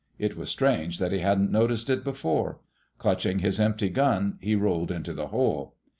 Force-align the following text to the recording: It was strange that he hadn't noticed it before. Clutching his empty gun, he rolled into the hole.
It 0.17 0.35
was 0.35 0.49
strange 0.49 0.97
that 0.97 1.11
he 1.11 1.19
hadn't 1.19 1.51
noticed 1.51 1.87
it 1.87 2.03
before. 2.03 2.57
Clutching 2.97 3.37
his 3.37 3.59
empty 3.59 3.89
gun, 3.89 4.39
he 4.41 4.55
rolled 4.55 4.89
into 4.91 5.13
the 5.13 5.27
hole. 5.27 5.75